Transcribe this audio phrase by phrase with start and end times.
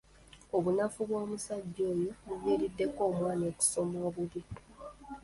[0.57, 4.41] Obunafu bw'omusajja oyo buviiriddeko omwana okusoma obubi.